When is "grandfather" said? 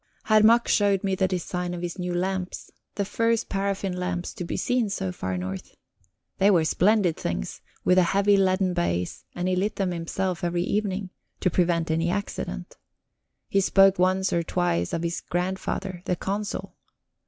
15.21-16.01